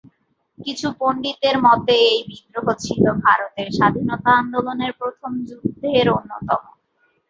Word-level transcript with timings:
কিছু 0.59 0.87
পন্ডিতের 0.99 1.55
মতে 1.65 1.93
এই 2.07 2.19
বিদ্রোহ 2.29 2.67
ছিল 2.83 3.03
ভারতের 3.23 3.67
স্বাধীনতা 3.77 4.31
আন্দোলনের 4.41 4.91
প্রথম 4.99 5.31
যুদ্ধের 5.47 6.07
অন্যতম। 6.17 6.61